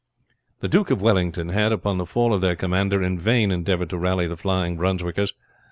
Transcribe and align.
The 0.61 0.67
Duke 0.67 0.89
of 0.89 0.99
Wellington 1.03 1.49
had, 1.49 1.71
upon 1.71 1.99
the 1.99 2.07
fall 2.07 2.33
of 2.33 2.41
their 2.41 2.55
commander, 2.55 3.03
in 3.03 3.19
vain 3.19 3.51
endeavored 3.51 3.91
to 3.91 3.99
rally 3.99 4.25
the 4.25 4.35
flying 4.35 4.75
Brunswickers. 4.75 5.35